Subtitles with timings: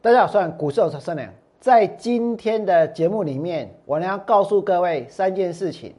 [0.00, 1.28] 大家好，我是股市有车良。
[1.58, 5.92] 在今天的节目里面，我呢要告诉各位三件事情。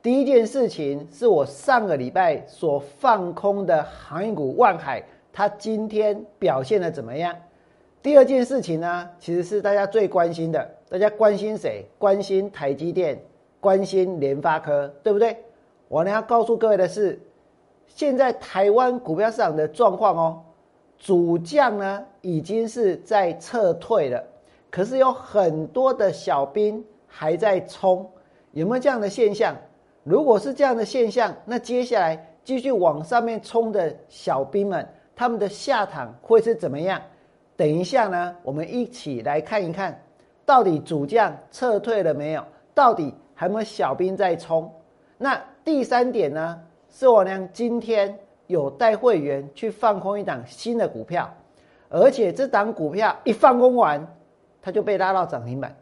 [0.00, 5.02] 第一件事情是我上个礼拜所放空的航运股万海，
[5.32, 7.34] 它今天表现的怎么样？
[8.00, 10.70] 第二件事情呢，其实是大家最关心的。
[10.88, 11.84] 大家关心谁？
[11.98, 13.20] 关心台积电，
[13.58, 15.36] 关心联发科，对不对？
[15.88, 17.20] 我呢要告诉各位的是，
[17.88, 20.42] 现在台湾股票市场的状况哦。
[21.00, 24.22] 主将呢已经是在撤退了，
[24.70, 28.06] 可是有很多的小兵还在冲，
[28.52, 29.56] 有没有这样的现象？
[30.04, 37.00] 如果是这样的现象，那接下来继续往上面冲的小兵们，他们的下场会是怎么样？
[37.56, 39.98] 等一下呢，我们一起来看一看，
[40.44, 42.44] 到底主将撤退了没有？
[42.74, 44.70] 到底还有没有小兵在冲？
[45.16, 46.60] 那第三点呢，
[46.90, 48.14] 是我呢今天。
[48.50, 51.32] 有带会员去放空一档新的股票，
[51.88, 54.04] 而且这档股票一放空完，
[54.60, 55.74] 它就被拉到涨停板。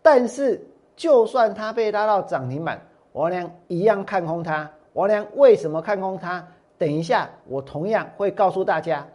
[0.00, 0.64] 但是，
[0.96, 2.80] 就算它被拉到涨停板，
[3.12, 4.70] 王良一样看空它。
[4.92, 6.46] 王良为什么看空它？
[6.78, 9.06] 等一下，我同样会告诉大家。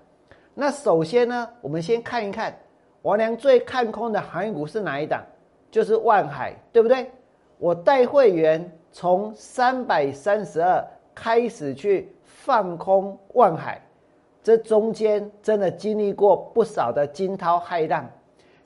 [0.54, 2.54] 那首先呢，我们先看一看
[3.04, 5.24] 王良最看空的行业股是哪一档？
[5.72, 7.10] 就是万海，对不对？
[7.60, 10.86] 我带会员从三百三十二
[11.20, 12.16] 开始去。
[12.42, 13.80] 放空万海，
[14.42, 18.10] 这中间真的经历过不少的惊涛骇浪，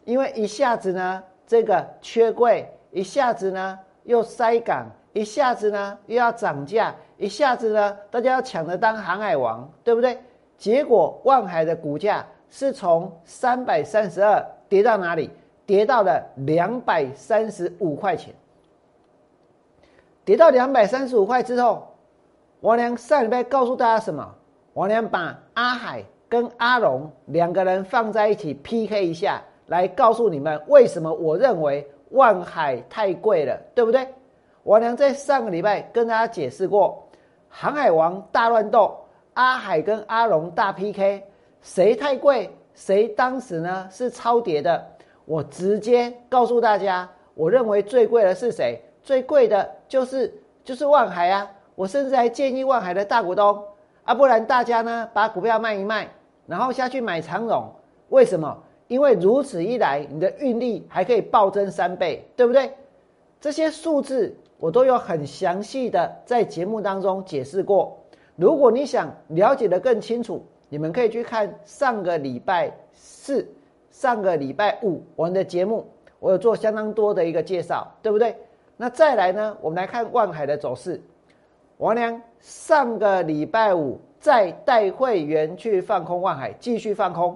[0.05, 10.17] 因为一下子呢这个缺柜，一下子呢又塞港，一下子呢又要涨价，一下子呢大家要抢着当航海王，对不对？
[10.57, 15.29] 结果万海的股价是从三百三十二跌到哪里？
[15.65, 18.33] 跌到了两百三十五块钱，
[20.23, 21.87] 跌到两百三十五块之后。
[22.63, 24.25] 王良上礼拜告诉大家什么？
[24.73, 34.07] 王良把阿海跟阿龙两个人放在一起 PK 一下，来告诉你们为什么我认为万海太贵了，对不对？
[34.63, 37.05] 王良在上个礼拜跟大家解释过，
[37.49, 38.97] 航海王大乱斗，
[39.33, 41.21] 阿海跟阿龙大 PK，
[41.61, 44.81] 谁太贵，谁当时呢是超跌的？
[45.25, 48.81] 我直接告诉大家，我认为最贵的是谁？
[49.01, 50.33] 最贵的就是
[50.63, 51.51] 就是万海啊！
[51.75, 53.63] 我甚至还建议万海的大股东
[54.03, 56.09] 啊，不然大家呢把股票卖一卖，
[56.45, 57.71] 然后下去买长荣。
[58.09, 58.63] 为什么？
[58.87, 62.71] 因为如此一来，你的运力还可以暴增三倍，对不对？
[63.39, 67.97] 这些数字我都有很详细的在节目当中解释过。
[68.35, 73.47] 如果你想了解的更清楚，你们可以去看上个礼拜四、
[73.89, 75.87] 上个礼拜五我们的节目，
[76.19, 78.35] 我有做相当多的一个介绍，对不对？
[78.77, 81.01] 那再来呢，我们来看万海的走势。
[81.83, 87.35] 王良上个礼拜五再带会员去放空万海，继续放空，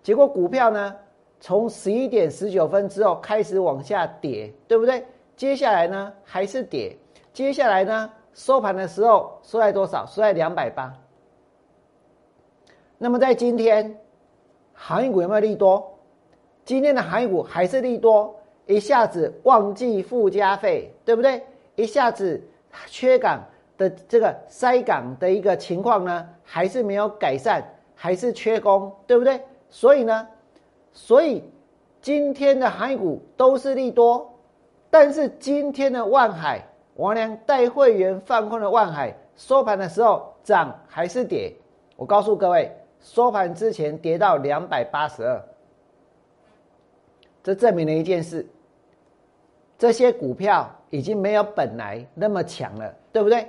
[0.00, 0.94] 结果股票呢
[1.40, 5.04] 从十一点十九分之后开始往下跌，对不对？
[5.34, 6.96] 接下来呢还是跌，
[7.32, 10.06] 接下来呢收盘的时候收在多少？
[10.06, 10.94] 收在两百八。
[12.96, 13.98] 那么在今天，
[14.72, 15.98] 航运股有没有利多？
[16.64, 18.32] 今天的航运股还是利多，
[18.66, 21.42] 一下子忘记附加费，对不对？
[21.74, 22.40] 一下子
[22.86, 23.44] 缺港。
[23.80, 27.64] 的这个塞港的一个情况呢，还是没有改善，
[27.94, 29.40] 还是缺工，对不对？
[29.70, 30.28] 所以呢，
[30.92, 31.42] 所以
[32.02, 34.30] 今天的航股都是利多，
[34.90, 36.62] 但是今天的万海，
[36.96, 41.50] 王良带会员放空的万海收盘的时候涨还是跌？
[41.96, 42.70] 我告诉各位，
[43.00, 45.42] 收盘之前跌到两百八十二，
[47.42, 48.46] 这证明了一件事：
[49.78, 53.48] 这些股票已经没有本来那么强了，对不对？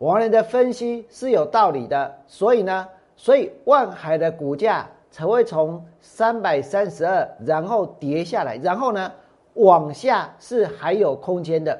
[0.00, 9.12] 王仁的分析是有道理的，所以呢，所以万海的股价才会从三百三十二，然后跌下来，然后呢，
[9.54, 11.78] 往下是还有空间的。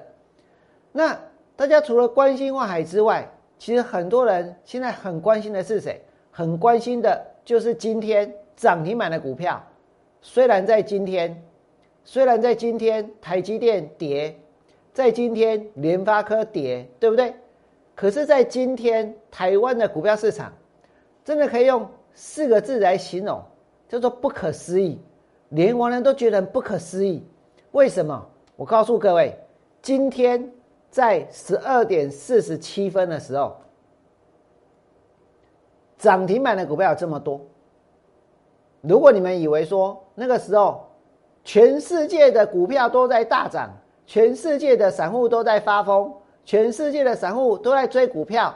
[0.92, 1.19] 那
[1.56, 3.27] 大家除了关心万海之外，
[3.59, 5.98] 其实很多人现在很关心的是谁？
[6.30, 9.65] 很关心的就是今天涨停板的股票。
[10.21, 11.42] 虽然在今天，
[12.04, 14.39] 虽然在今天台积电跌，
[14.92, 17.34] 在今天联发科跌，对不对？
[18.00, 20.50] 可是，在今天台湾的股票市场，
[21.22, 23.42] 真的可以用四个字来形容，
[23.91, 24.98] 叫做不可思议。
[25.50, 27.22] 连王人都觉得不可思议。
[27.72, 28.26] 为什么？
[28.56, 29.38] 我告诉各位，
[29.82, 30.50] 今天
[30.91, 33.54] 在十二点四十七分的时候，
[35.98, 37.38] 涨停板的股票有这么多。
[38.80, 40.88] 如果你们以为说那个时候
[41.44, 43.68] 全世界的股票都在大涨，
[44.06, 46.10] 全世界的散户都在发疯。
[46.50, 48.52] 全世界的散户都在追股票，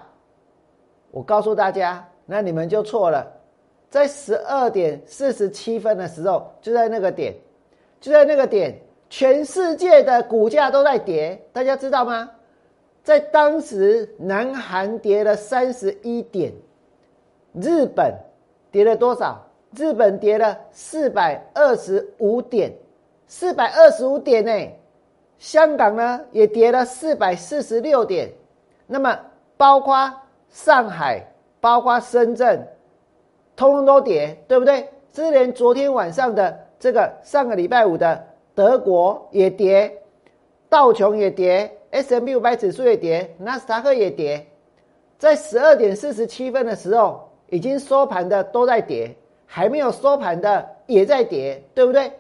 [1.13, 3.25] 我告诉大家，那你们就错了。
[3.89, 7.33] 在十二点四十七分的时候，就在那个点，
[8.01, 8.77] 就在那个点，
[9.09, 12.29] 全世界的股价都在跌，大家知道吗？
[13.05, 16.53] 在当时，南韩跌了三十一点，
[17.53, 18.13] 日本
[18.73, 19.41] 跌了多少？
[19.77, 22.73] 日本跌了四百二十五点，
[23.29, 24.69] 四百二十五点呢？
[25.45, 28.31] 香港呢也跌了四百四十六点，
[28.87, 29.15] 那么
[29.59, 30.11] 包括
[30.49, 31.23] 上海，
[31.61, 32.67] 包括深圳。
[33.55, 34.89] 通通都跌，对不对？
[35.13, 39.93] 甚至连昨天晚上的这个上个礼拜五的德国也跌，
[40.71, 44.47] 道琼也跌，S M B 五百指数也跌，纳斯达克也跌。
[45.19, 49.15] 在十二点四十七分的时候，已经收盘的都在跌，
[49.45, 52.11] 还没有收盘的也在跌，对不对？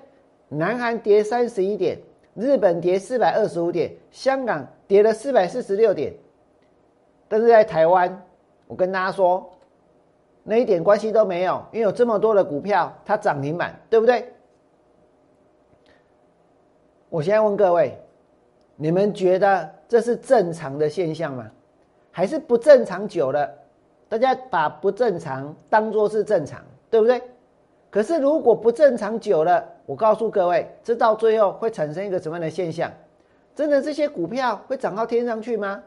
[0.48, 1.98] 南韩跌三十一点，
[2.34, 6.12] 日本跌四百二十五点，香港跌了四百四十六点。
[7.28, 8.22] 但是在台湾，
[8.66, 9.50] 我跟大家说。
[10.46, 14.30] 那一点关系都没有，因为有这么多的股票，它涨停板，对不对？
[17.08, 17.98] 我现在问各位，
[18.76, 21.50] 你们觉得这是正常的现象吗？
[22.10, 23.50] 还是不正常久了？
[24.06, 26.60] 大家把不正常当做是正常，
[26.90, 27.22] 对不对？
[27.88, 32.90] 可是如果不正常久了，我告诉各位，这到最后会产生一个什么样的现象？
[33.54, 35.82] 真的这些股票会涨到天上去吗？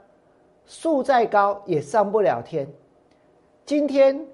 [0.65, 2.67] 树再高也上不了天。
[3.65, 4.25] 今天。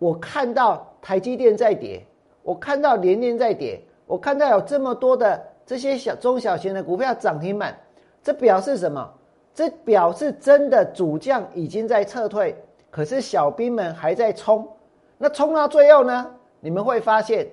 [0.00, 2.04] 我看到台积电在跌，
[2.42, 7.74] 我看到联电在跌，我看到有这么多的这些小中小型的股票涨停板，
[8.20, 9.08] 这表示什么？
[9.54, 12.54] 这表示真的主将已经在撤退，
[12.90, 14.68] 可是小兵们还在冲。
[15.16, 16.30] 那冲到最后呢？
[16.60, 17.46] 你们会发现，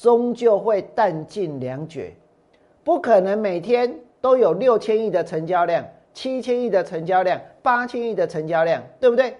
[0.00, 2.10] 终究会弹尽粮绝，
[2.82, 9.36] 不可能每天都有六千亿的成交量、七千亿的成交量、八千亿的成交量，对不对？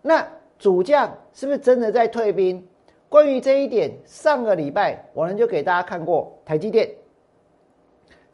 [0.00, 0.26] 那。
[0.58, 2.62] 主将是不是真的在退兵？
[3.08, 6.86] 关于这一点，上个礼拜我呢就给大家看过台积电。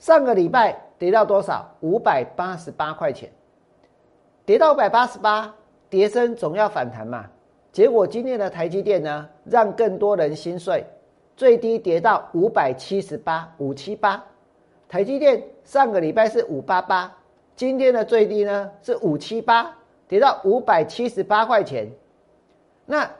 [0.00, 1.72] 上个礼拜跌到多少？
[1.82, 3.30] 五百八十八块钱，
[4.44, 5.54] 跌到五百八十八，
[5.88, 7.26] 跌升总要反弹嘛。
[7.70, 10.84] 结果今天的台积电呢，让更多人心碎，
[11.36, 14.24] 最低跌到五百七十八，五七八。
[14.88, 17.12] 台积电上个礼拜是五八八，
[17.54, 19.70] 今天的最低呢是五七八，
[20.08, 21.90] 跌到五百七十八块钱。
[22.86, 23.10] 那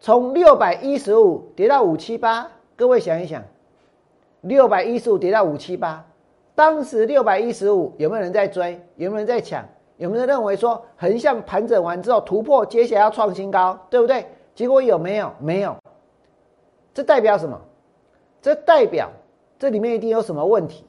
[0.00, 3.42] 从六百一十五跌到五七八，各位想一想，
[4.42, 6.04] 六百一十五跌到五七八，
[6.54, 8.80] 当时六百一十五有没有人在追？
[8.96, 9.64] 有没有人在抢？
[9.96, 14.26] 有没有人认为说横向盘整完之后突破，接下来要创新高，对不对？
[14.54, 15.32] 结果有没有？
[15.38, 15.76] 没有。
[16.94, 17.60] 这代表什么？
[18.40, 19.10] 这代表
[19.58, 20.84] 这里面一定有什么问题。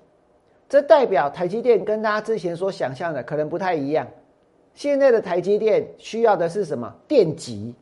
[0.67, 4.07] 这代表台积电跟大家之前所想象的可能不太一样。
[4.73, 6.91] 现在的台积电需要的是什么？
[7.07, 7.75] 电极。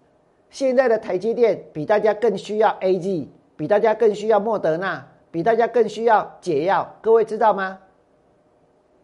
[0.50, 6.94] 现在的台积电比大家更需要 A G，比大家更需要莫德纳，比大家更需要解药。
[7.02, 7.80] 各位知道吗？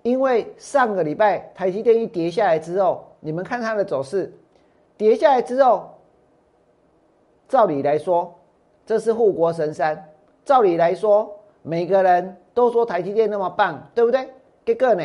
[0.04, 4.34] 因为上个礼拜台积电一跌下来之后，你们看它的走势，
[4.98, 5.98] 跌下来之后，
[7.48, 8.37] 照理来说，
[8.88, 10.04] 这是护国神山。
[10.44, 14.28] 照理来说，每个人都说台积电那么棒，对不对？
[14.66, 15.04] 结果呢，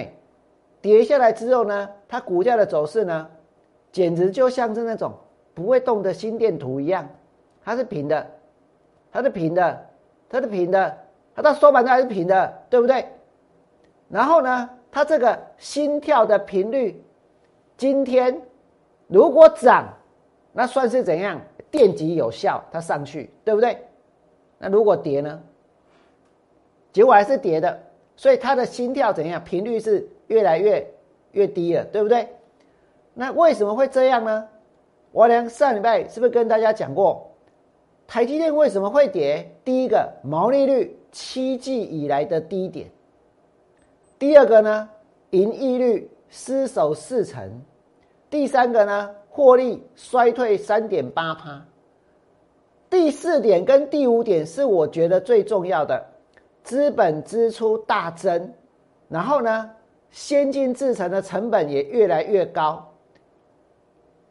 [0.80, 3.28] 跌下来之后呢，它股价的走势呢，
[3.92, 5.12] 简直就像是那种。
[5.54, 7.06] 不会动的心电图一样，
[7.62, 8.26] 它是平的，
[9.12, 9.86] 它是平的，
[10.26, 10.98] 它是平的，
[11.34, 13.06] 它到收盘它还是平的，对不对？
[14.08, 17.04] 然后呢，它这个心跳的频率，
[17.76, 18.40] 今天
[19.08, 19.92] 如果涨，
[20.54, 21.38] 那算是怎样？
[21.72, 23.76] 电极有效，它上去，对不对？
[24.58, 25.42] 那如果跌呢？
[26.92, 27.82] 结果还是跌的，
[28.14, 29.42] 所以它的心跳怎样？
[29.42, 30.86] 频率是越来越
[31.32, 32.28] 越低了，对不对？
[33.14, 34.46] 那为什么会这样呢？
[35.10, 37.30] 我俩上礼拜是不是跟大家讲过，
[38.06, 39.50] 台积电为什么会跌？
[39.64, 42.86] 第一个，毛利率七季以来的低点；
[44.18, 44.88] 第二个呢，
[45.30, 47.48] 盈利率失守四成；
[48.30, 51.64] 第三个呢，获利衰退三点八趴。
[52.90, 56.04] 第四点跟第五点是我觉得最重要的，
[56.62, 58.52] 资本支出大增，
[59.08, 59.70] 然后呢，
[60.10, 62.86] 先进制程的成本也越来越高。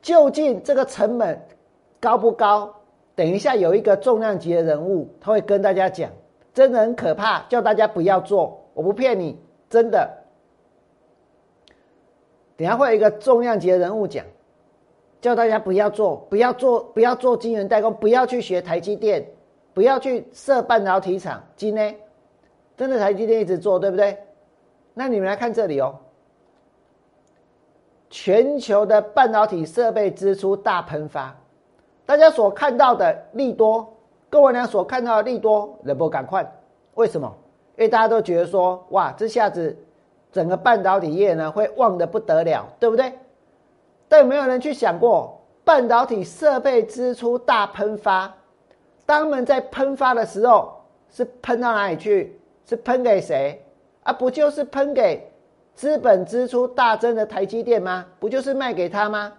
[0.04, 1.48] 究竟这个成本
[2.00, 2.72] 高不高？
[3.16, 6.12] 等一下有一个重量级的人物，他会跟大家讲，
[6.54, 8.64] 真的很可怕，叫大家不要做。
[8.76, 9.36] 我不骗你，
[9.68, 10.08] 真的。
[12.56, 14.24] 等下会有一个重量级的人物讲，
[15.22, 19.26] 叫大家不要做，不要做，不要做晶圆代工，不要去学台积电，
[19.72, 21.42] 不要去设半导体厂。
[21.56, 21.96] 今天
[22.76, 24.18] 真的台积电一直做，对不对？
[24.96, 25.96] 那你们来看这里哦。
[28.10, 31.34] 全球的半导体设备支出大喷发，
[32.06, 33.88] 大家所看到的利多，
[34.30, 36.46] 各位呢所看到的利多，能不赶快？
[36.96, 37.34] 为什么？
[37.78, 39.78] 因为大家都觉得说，哇，这下子
[40.32, 43.14] 整个半导体业呢会旺的不得了，对不对？
[44.12, 48.30] 但有没有人去想过，半导体设备支出大喷发？
[49.06, 50.74] 当们在喷发的时候，
[51.10, 52.38] 是喷到哪里去？
[52.66, 53.64] 是喷给谁？
[54.04, 55.32] 啊，不就是喷给
[55.74, 58.06] 资本支出大增的台积电吗？
[58.20, 59.32] 不就是卖给他吗？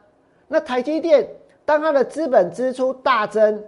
[0.49, 1.29] 那台积电
[1.67, 3.63] 当它的资本支出大增，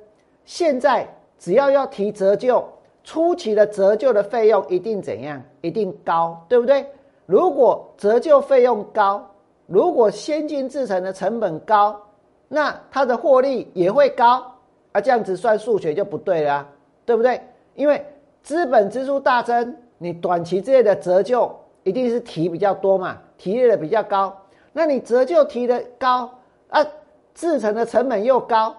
[0.46, 1.06] 现在
[1.38, 2.66] 只要要提折旧，
[3.02, 5.42] 初期的折旧的费用一定怎样？
[5.60, 6.86] 一定高，对不对？
[7.26, 9.33] 如果折旧费用高，
[9.66, 12.00] 如果先进制程的成本高，
[12.48, 14.44] 那它的获利也会高。
[14.92, 16.68] 啊，这样子算数学就不对了，
[17.04, 17.40] 对不对？
[17.74, 18.06] 因为
[18.44, 21.52] 资本支出大增，你短期之内的折旧
[21.82, 24.32] 一定是提比较多嘛，提的比较高。
[24.72, 26.30] 那你折旧提的高
[26.68, 26.86] 啊，
[27.34, 28.72] 制成的成本又高，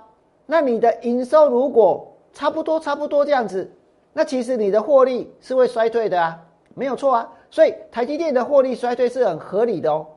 [0.45, 3.69] 那你的营收如果差不多差不多这样子，
[4.13, 6.39] 那其实你的获利是会衰退的啊，
[6.75, 7.29] 没有错啊。
[7.49, 10.07] 所以台积电的获利衰退是很合理的哦。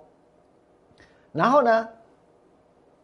[1.38, 1.88] 然后呢，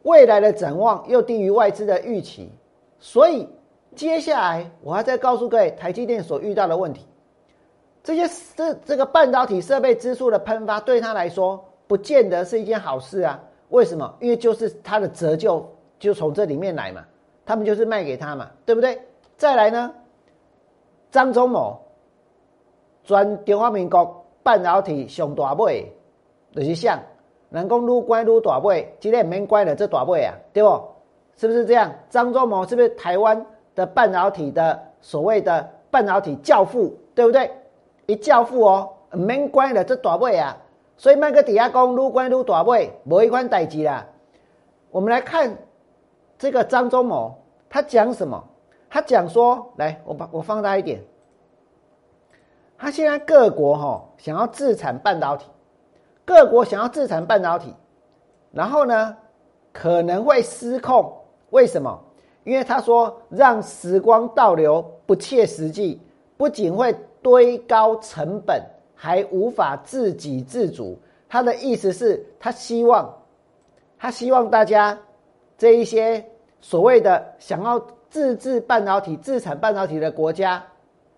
[0.03, 2.51] 未来的展望又低于外资的预期。
[2.99, 3.49] 所以
[3.95, 7.07] 接下来我还在告诉各位，台积电所遇到的问题，
[8.03, 13.41] 这些这这个半导体设备支出的喷发，对他来说不见得是一件好事啊。
[13.69, 14.13] 为什么？
[14.21, 15.65] 因为就是它的折旧
[16.01, 17.05] 就从这里面来嘛，
[17.47, 19.01] 他们就是卖给他嘛，对不对？
[19.37, 19.95] 再来呢，
[21.13, 21.81] 张忠谋，
[23.05, 25.93] 专中华民国半导体上大尾，
[26.53, 27.01] 就是像
[27.55, 30.83] 人工愈关愈大尾，今天免关了这大尾啊，对不？
[31.37, 31.89] 是不是这样？
[32.11, 33.47] 张忠谋是不是台湾
[33.77, 37.49] 的半导体的所谓的半导体教父，对不对？
[38.07, 40.57] 一教父哦，免关了这大尾啊，
[40.97, 44.05] 所以麦克底下讲撸关撸大尾，无一款代志啦。
[44.91, 45.57] 我们来看
[46.37, 47.37] 这个张忠谋，
[47.71, 48.43] 他讲什么？
[48.91, 51.01] 他讲说，来，我把我放大一点。
[52.77, 55.47] 他现在各国哈想要自产半导体，
[56.25, 57.75] 各国想要自产半导体，
[58.53, 59.17] 然后呢
[59.73, 61.13] 可能会失控。
[61.51, 62.01] 为什么？
[62.45, 66.01] 因为他说让时光倒流不切实际，
[66.37, 68.63] 不仅会堆高成本，
[68.95, 70.99] 还无法自给自足。
[71.29, 73.13] 他的意思是，他希望，
[73.99, 74.99] 他希望大家
[75.57, 76.25] 这一些
[76.61, 80.63] 所谓的想要自制半导体、自产半导体的国家，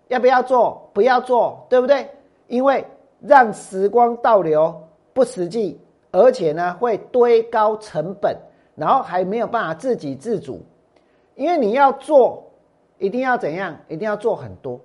[0.07, 0.89] 要不要做？
[0.93, 2.09] 不要做，对不对？
[2.47, 2.85] 因为
[3.19, 4.73] 让时光倒流
[5.17, 5.81] 不实际，
[6.11, 8.37] 而且呢会堆高成本。
[8.75, 10.63] 然后还没有办法自给自足，
[11.33, 12.47] 因为你要做，
[12.99, 13.75] 一定要怎样？
[13.87, 14.79] 一定要做很多。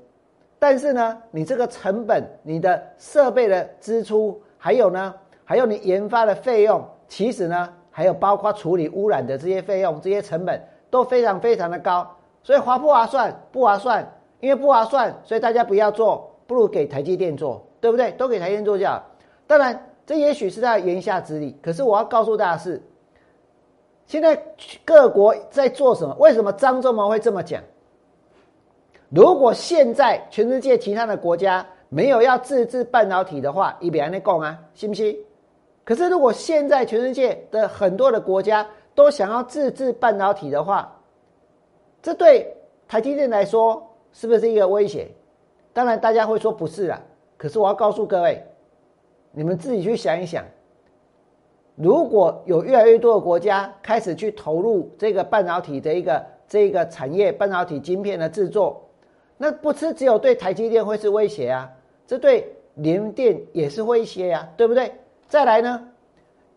[0.59, 10.59] 但是呢，你这个成本、你的设备的支出，还有呢，还有你研发的费用，其实呢，还有包括处理污染的这些费用、这些成本
[10.89, 12.11] 都非常非常的高。
[12.43, 13.39] 所以划不划算？
[13.53, 14.11] 不划算。
[14.41, 18.11] 因为不划算，所以大家不要做，不如给台积电做，对不对？
[18.13, 19.05] 都给台积电做就好。
[19.47, 22.83] 当然，这也许是在言下之意，可是我要告诉大家是。
[24.05, 24.37] 现在
[24.85, 26.15] 各国在做什么？
[26.19, 27.63] 为什么张忠谋会这么讲？
[29.09, 35.17] 如果现在全世界其他的国家没有要自制半导体的话，一比安内供啊，信不信？
[35.85, 41.01] 可是如果现在全世界的很多的国家都想要自制半导体的话，
[42.03, 42.55] 这对
[42.89, 43.83] 台积电来说
[44.13, 45.09] 是不是一个威胁？
[45.73, 47.01] 当然，大家会说不是啊。
[47.39, 48.45] 可是我要告诉各位，
[49.33, 50.45] 你们自己去想一想。
[51.75, 58.87] 如果有越来越多的国家开始去投入这个半导体的一个这个产业，半导体晶片的制作，
[59.39, 61.71] 那不是只有对台积电会是威胁啊，
[62.07, 64.93] 这对联电也是威胁呀，对不对？
[65.27, 65.89] 再来呢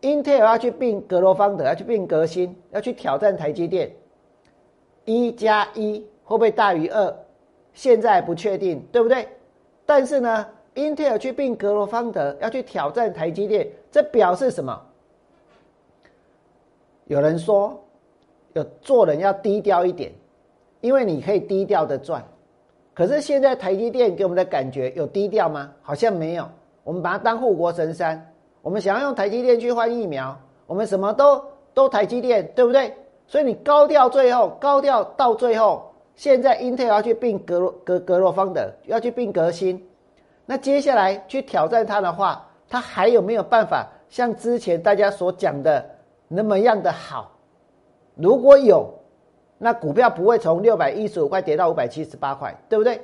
[0.02, 3.90] ，Intel 要去并格罗方德，要去并革新，要去挑战台积电，
[5.06, 7.16] 一加一会不会大于二？
[7.72, 9.26] 现在不确定，对不对？
[9.86, 14.80] 但是呢，Intel 去并格罗方德，要去挑战台积电，这表示什么？
[17.06, 17.82] 有人说，
[18.52, 20.12] 有做人要低调一点，
[20.80, 22.24] 因为你可以低调的赚。
[22.94, 25.72] 可是现在台积电给我们的感觉有低调吗？
[25.82, 26.48] 好像没有。
[26.82, 32.94] 我们把它当护国神山，我们想要用台积电去换疫苗，我们什么都都台积电，对不对？
[33.26, 39.84] 所以你高调，最后高调到最后，现在 Intel 要去并格格格罗方德，要去并革新，
[40.46, 45.84] 那接下来去挑战它的话，它还有没有办法像之前大家所讲的？
[46.28, 47.30] 那么样的好，
[48.16, 48.92] 如果有，
[49.58, 53.00] 那股票不会从六百一十五块跌到五百七十八块，对不对？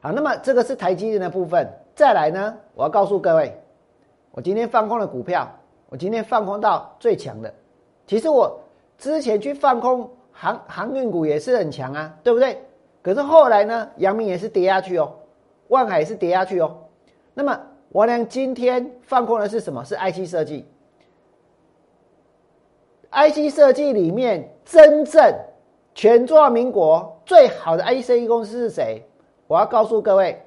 [0.00, 1.68] 好，那么这个是台积电的部分。
[1.94, 3.54] 再来呢，我要告诉各位，
[4.30, 5.46] 我今天放空的股票，
[5.90, 7.52] 我今天放空到最强的。
[8.06, 8.58] 其实我
[8.96, 12.58] 之前去放空航航运股也是很强啊，对不对？
[13.02, 15.12] 可是后来呢，阳明也是跌下去哦，
[15.72, 16.76] 万海是跌下去哦。
[17.32, 17.58] 那么
[17.92, 19.82] 王良今天放空的是什么？
[19.84, 20.66] 是 IC 设计。
[23.10, 25.34] IC 设计里面真正
[25.94, 29.02] 全中华民国最好的 IC 公司是谁？
[29.46, 30.42] 我要告诉各位，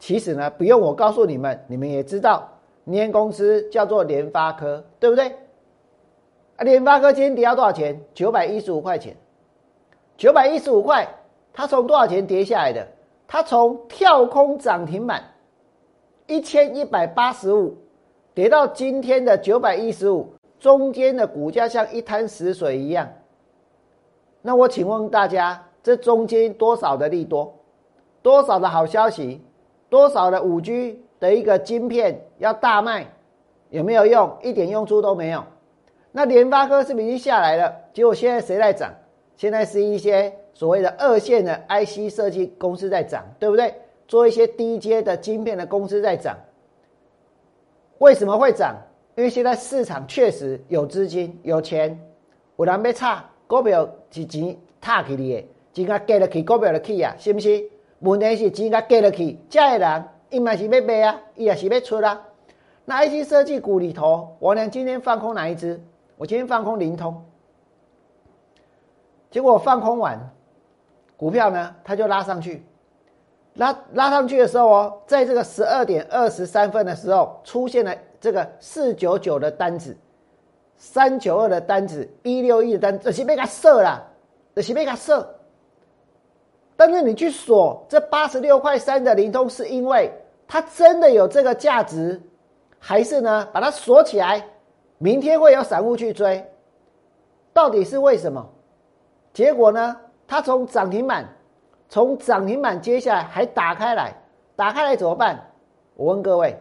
[0.00, 2.48] 其实呢，不用我告诉你们，你们也知道，
[2.82, 5.28] 年公司叫做联发科，对不对？
[6.56, 8.00] 啊，联发科今天跌到多少钱？
[8.12, 9.16] 九百一十五块钱，
[10.16, 11.08] 九百一十五块，
[11.52, 12.86] 它从多少钱跌下来的？
[13.26, 15.22] 它从跳空涨停板
[16.26, 17.76] 一千一百八十五，
[18.32, 23.08] 跌到今天的九百一十五，中间的股价像一滩死水一样。
[24.40, 27.54] 那我请问大家，这中间多少的利多？
[28.22, 29.42] 多少的好消息？
[29.88, 33.06] 多少的五 G 的一个晶片要大卖？
[33.70, 34.36] 有没有用？
[34.42, 35.44] 一点用处都没有。
[36.12, 37.74] 那联发科是不是已经下来了？
[37.92, 38.92] 结果现在谁在涨？
[39.36, 43.74] 现在是一些所谓的二线的 IC 设计公司在涨，对不对？
[44.06, 46.36] 做一些低阶的晶片的公司在涨。
[47.98, 48.76] 为什么会涨？
[49.16, 51.98] 因为现在市场确实有资金、有钱，
[52.56, 57.64] 有人要差股票是钱踏起的，钱甲加了去，股票就起啊，是不是？
[58.00, 62.22] 问题是钱甲加了去，这的人伊嘛是要卖啊，伊也是要出啊。
[62.84, 65.80] 那 IC 设计股里头，我俩今天放空哪一只？
[66.16, 67.24] 我今天放空灵通，
[69.30, 70.18] 结果放空完，
[71.16, 72.64] 股票呢，它就拉上去，
[73.54, 79.96] 拉拉上去的时候哦，在这个十二点二十三分的时候，出现了这个四九九的单子，
[80.76, 84.04] 三九二的单子，一六一的单，这是被它射了，
[84.54, 85.28] 这是被它射。
[86.76, 90.12] 但是你去锁这八十六块三的灵通，是因为
[90.48, 92.20] 它真的有这个价值，
[92.78, 94.44] 还是呢，把它锁起来？
[94.98, 96.44] 明天会有散户去追，
[97.52, 98.44] 到底是为什么？
[99.32, 99.96] 结果呢？
[100.34, 101.24] 它从涨停板，
[101.88, 104.12] 从涨停板接下来还打开来，
[104.56, 105.40] 打开来怎么办？
[105.94, 106.58] 我问各位：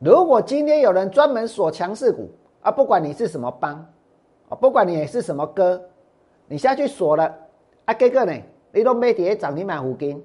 [0.00, 2.28] 如果今天有人专门锁强势股
[2.60, 3.74] 啊，不管你是什么帮
[4.48, 5.80] 啊，不管你是什么哥，
[6.48, 7.32] 你下去锁了
[7.84, 8.32] 啊，结果呢？
[8.72, 10.20] 你都没跌涨停板附近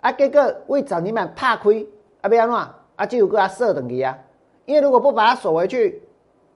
[0.00, 1.86] 啊，结果为涨停板怕亏
[2.22, 2.58] 啊，不要安怎
[2.96, 3.04] 啊？
[3.04, 4.18] 就有个它设等级啊，
[4.64, 6.02] 因为如果不把它锁回去。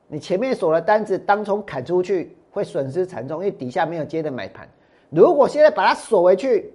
[0.08, 4.66] 你前面锁的单子当冲砍出去会损失惨重，因为底下没有接的买盘。
[5.14, 6.72] 如果现在把它锁回去，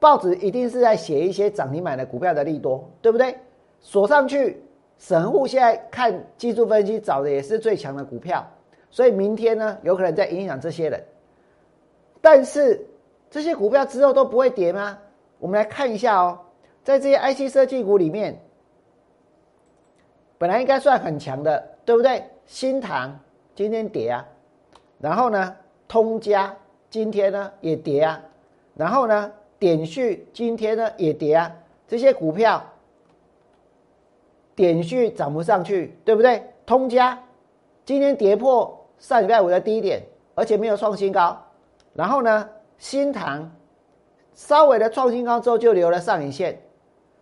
[0.00, 3.36] 报纸一定是在写一些涨停板的股票的利多，对不对？
[3.80, 4.62] 锁上去，
[4.96, 8.44] 神户现在看技术分析找的也是最强的股票，
[8.90, 11.04] 所以明天呢有可能在影响这些人。
[12.20, 12.84] 但是
[13.30, 14.98] 这些股票之后都不会跌吗？
[15.38, 16.38] 我们来看一下哦，
[16.82, 18.40] 在这些 IC 设计股里面，
[20.38, 22.24] 本来应该算很强的，对不对？
[22.46, 23.20] 新塘
[23.54, 24.26] 今天跌啊，
[24.98, 25.54] 然后呢，
[25.86, 26.56] 通家
[26.90, 28.20] 今天呢也跌啊，
[28.74, 31.54] 然后呢，点序今天呢也跌啊，
[31.86, 32.62] 这些股票，
[34.54, 36.42] 点序涨不上去，对不对？
[36.64, 37.18] 通家
[37.84, 40.02] 今天跌破上礼拜五的低点，
[40.34, 41.38] 而且没有创新高，
[41.94, 42.48] 然后呢，
[42.78, 43.50] 新塘
[44.34, 46.60] 稍微的创新高之后就留了上影线，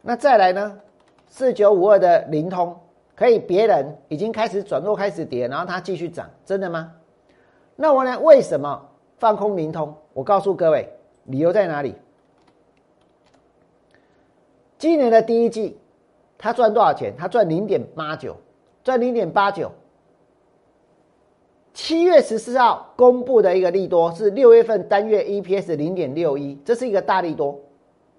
[0.02, 0.80] 那再来呢，
[1.26, 2.76] 四九五二的灵通。
[3.14, 6.92] 可以，别人已经开始转弱，开始跌，然后它继续涨，真的吗？
[7.74, 8.18] 那我呢？
[8.20, 8.86] 为什么
[9.18, 9.94] 放空灵通？
[10.12, 10.88] 我告诉各位，
[11.24, 11.94] 理由在哪里？
[14.78, 15.78] 今年的第一季，
[16.38, 17.14] 它赚多少钱？
[17.16, 18.36] 它赚零点八九，
[18.84, 19.72] 赚零点八九。
[21.72, 27.58] 七月十四号公布的一个利多是六月份单月 EPS 零点六一，这是一个大利多。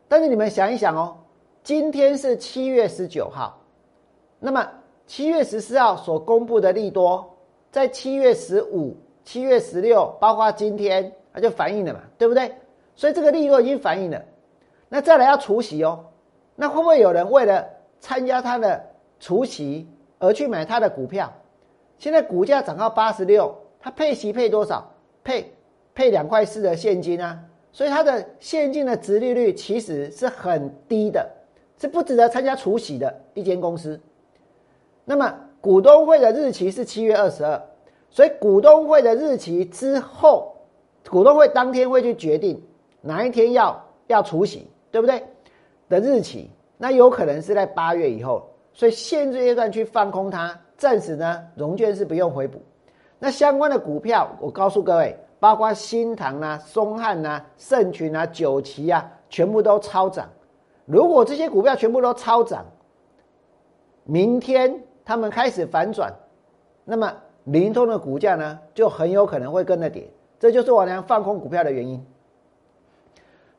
[0.07, 1.17] 但是你们想一想哦，
[1.63, 3.59] 今天是七月十九号，
[4.39, 4.67] 那么。
[5.09, 7.37] 七月十四号所公布的利多，
[7.71, 8.93] 在七月十五、
[9.27, 12.49] 七月十六，包括今天，它就反映了嘛，对不对？
[12.95, 14.23] 所以这个利多已经反映了。
[14.87, 16.05] 那再来要除息哦，
[16.55, 17.67] 那会不会有人为了
[17.99, 18.81] 参加它的
[19.19, 19.85] 除息
[20.17, 21.29] 而去买它的股票？
[21.97, 24.89] 现在股价涨到八十六，它配息配多少？
[25.25, 25.53] 配
[25.93, 27.37] 配两块四的现金啊，
[27.73, 31.29] 所以它的现金的值利率其实是很低的，
[31.77, 33.99] 是不值得参加除息的一间公司。
[35.03, 37.61] 那么股东会的日期是七月二十二，
[38.09, 40.55] 所以股东会的日期之后，
[41.09, 42.61] 股东会当天会去决定
[43.01, 45.23] 哪一天要要除息，对不对？
[45.89, 52.61] 的日期，那有可能是在八月以后，所以现阶段去放空它，暂时呢融券是不用回补。
[53.19, 60.27] 那相关的股票，我告诉各位，包括新唐啊、松汉啊、盛群啊、九旗啊，全部都超涨。
[60.85, 62.65] 如果这些股票全部都超涨，
[64.03, 64.81] 明天。
[65.09, 66.13] 他们开始反转，
[66.83, 67.09] 那么
[67.47, 72.05] 灵通的股价呢就很有可能会跟着跌，这就是王良放空股票的原因。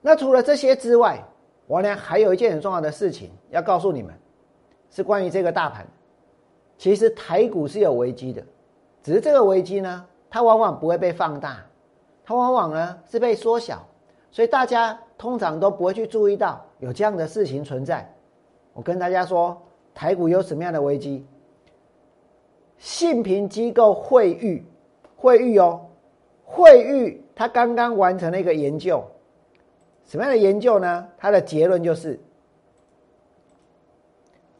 [0.03, 1.18] 那除了这些之外，
[1.68, 4.14] 王良还有一件很重要的事情要告诉你们，
[4.90, 5.87] 是关于这个大盘。
[6.77, 8.42] 其实台股是有危机的，
[9.03, 11.64] 只是这个危机呢，它往往不会被放大，
[12.24, 13.83] 它往往呢是被缩小，
[14.31, 18.07] 所以大家通常都不会去注意到有这样的事情存在。
[18.74, 19.61] 我跟大家说，
[19.94, 21.27] 台股有什么样的危机？
[22.78, 24.64] 信评机构惠誉，
[25.16, 25.84] 惠誉哦，
[26.44, 29.04] 惠誉，他刚刚完成了一个研究，
[30.06, 31.08] 什么样的研究呢？
[31.18, 32.18] 他的结论就是，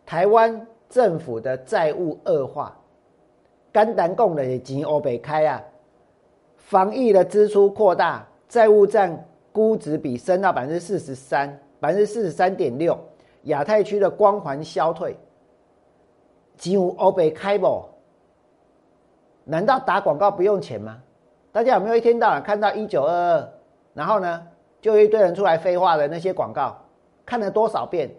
[0.05, 2.77] 台湾政府的债务恶化，
[3.71, 5.63] 肝胆共的钱欧北开啊，
[6.57, 12.99] 防疫的支出扩大，债务占估值比升到百分之四十三，百分之四十三点六，
[13.45, 15.17] 亚太区的光环消退，
[16.57, 17.85] 几乎欧北开不？
[19.51, 20.99] 难道打广告不用钱吗？
[21.51, 23.49] 大家有没有一天到晚看到一九二二，
[23.95, 24.43] 然后呢，
[24.79, 26.77] 就一堆人出来废话的那些广告，
[27.25, 28.11] 看了多少遍？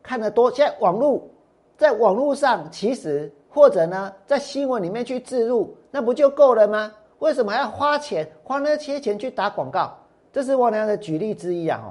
[0.00, 0.48] 看了多？
[0.52, 1.28] 现在网络
[1.76, 6.92] 在网络上，其实或者呢，在新闻里面去置入，那不就够了吗？
[7.18, 9.92] 为什么还要花钱花那些钱去打广告？
[10.32, 11.82] 这是我俩的举例之一啊！
[11.84, 11.90] 哦，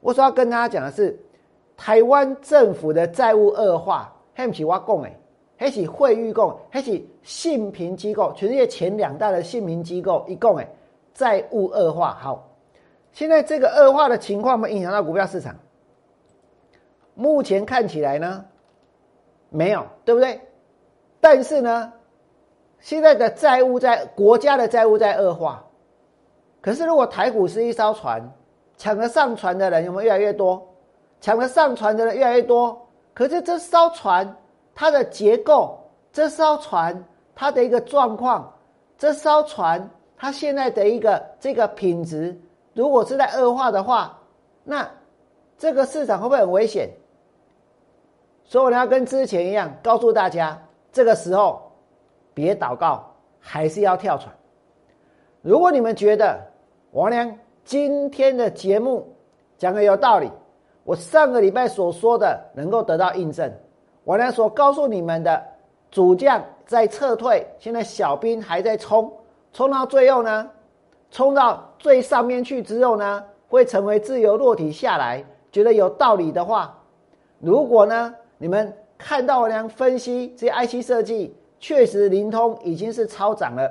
[0.00, 1.20] 我所要跟大家讲的是，
[1.76, 5.14] 台湾政府的债务恶化，对不起，我讲诶。
[5.60, 10.66] 还是汇率共，还是信评机构，全世界前两大的信评机构一共诶，
[11.12, 12.16] 债务恶化。
[12.18, 12.48] 好，
[13.12, 15.54] 现在这个恶化的情况，没影响到股票市场。
[17.12, 18.42] 目前看起来呢，
[19.50, 20.40] 没有，对不对？
[21.20, 21.92] 但是呢，
[22.78, 25.62] 现在的债务在国家的债务在恶化。
[26.62, 28.32] 可是如果台股是一艘船，
[28.78, 30.66] 抢着上船的人有没有越来越多？
[31.20, 34.34] 抢着上船的人越来越多，可是这艘船。
[34.80, 35.78] 它的结构，
[36.10, 38.50] 这艘船它的一个状况，
[38.96, 42.34] 这艘船它现在的一个这个品质，
[42.72, 44.18] 如果是在恶化的话，
[44.64, 44.90] 那
[45.58, 46.88] 这个市场会不会很危险？
[48.42, 50.58] 所以我要跟之前一样，告诉大家，
[50.90, 51.60] 这个时候
[52.32, 53.04] 别祷告，
[53.38, 54.34] 还是要跳船。
[55.42, 56.40] 如果你们觉得
[56.92, 59.14] 王良今天的节目
[59.58, 60.32] 讲的有道理，
[60.84, 63.52] 我上个礼拜所说的能够得到印证。
[64.02, 65.42] 我呢所告诉你们的，
[65.90, 69.12] 主将在撤退，现在小兵还在冲，
[69.52, 70.50] 冲到最后呢，
[71.10, 75.24] 冲到最上面去之后呢，会成为自由落体下来。
[75.52, 76.78] 觉得有道理的话，
[77.40, 83.70] 如果呢你们看到我俩分析这些 IC 设计，确实灵通已经是超涨了，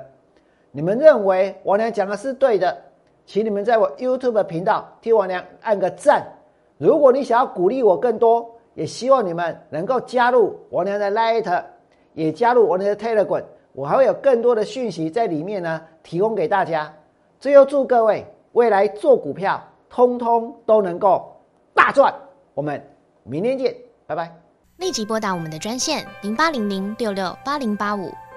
[0.70, 2.76] 你们认为我俩讲的是对的，
[3.26, 6.24] 请你们在我 YouTube 频道替我俩按个赞。
[6.78, 8.48] 如果你想要鼓励我更多。
[8.80, 11.64] 也希望你们能够加入我娘的 Light，
[12.14, 16.90] 也加入我娘的 Telegram，我还会有更多的讯息在里面呢，提供给大家。
[17.38, 21.30] 最后祝各位未来做股票，通通都能够
[21.74, 22.10] 大赚。
[22.54, 22.82] 我们
[23.22, 24.34] 明天见，拜拜。
[24.78, 28.10] 立即拨打我们的专线零八零零六六八零八五。